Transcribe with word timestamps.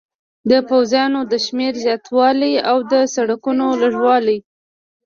د 0.49 0.51
پوځیانو 0.69 1.19
د 1.31 1.33
شمېر 1.45 1.73
زیاتوالی 1.85 2.53
او 2.69 2.77
د 2.91 2.93
سړکونو 3.15 3.65
لږوالی. 3.81 4.39